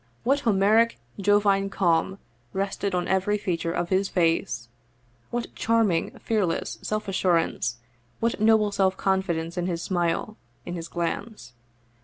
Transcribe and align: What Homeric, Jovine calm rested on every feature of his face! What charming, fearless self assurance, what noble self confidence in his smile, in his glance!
What 0.23 0.39
Homeric, 0.39 0.97
Jovine 1.19 1.69
calm 1.69 2.17
rested 2.53 2.95
on 2.95 3.07
every 3.07 3.37
feature 3.37 3.71
of 3.71 3.89
his 3.89 4.09
face! 4.09 4.67
What 5.29 5.53
charming, 5.53 6.17
fearless 6.17 6.79
self 6.81 7.07
assurance, 7.07 7.77
what 8.19 8.39
noble 8.41 8.71
self 8.71 8.97
confidence 8.97 9.57
in 9.59 9.67
his 9.67 9.83
smile, 9.83 10.37
in 10.65 10.73
his 10.73 10.87
glance! 10.87 11.53